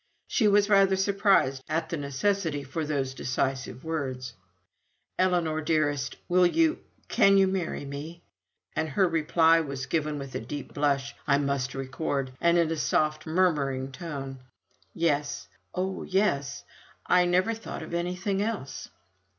She 0.25 0.47
was 0.47 0.67
rather 0.67 0.95
surprised 0.95 1.63
at 1.69 1.89
the 1.89 1.95
necessity 1.95 2.63
for 2.63 2.83
those 2.83 3.13
decisive 3.13 3.83
words, 3.83 4.33
"Ellinor, 5.19 5.61
dearest, 5.61 6.15
will 6.27 6.47
you 6.47 6.79
can 7.07 7.37
you 7.37 7.45
marry 7.45 7.85
me?" 7.85 8.23
and 8.75 8.89
her 8.89 9.07
reply 9.07 9.59
was 9.59 9.85
given 9.85 10.17
with 10.17 10.33
a 10.33 10.39
deep 10.39 10.73
blush 10.73 11.15
I 11.27 11.37
must 11.37 11.75
record, 11.75 12.31
and 12.41 12.57
in 12.57 12.71
a 12.71 12.77
soft 12.77 13.27
murmuring 13.27 13.91
tone 13.91 14.39
"Yes 14.95 15.47
oh, 15.75 16.01
yes 16.01 16.63
I 17.05 17.25
never 17.25 17.53
thought 17.53 17.83
of 17.83 17.93
anything 17.93 18.41
else." 18.41 18.89